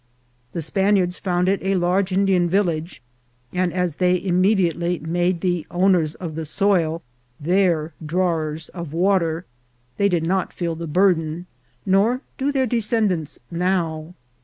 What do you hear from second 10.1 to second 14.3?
not feel the burden; nor do their descendants now.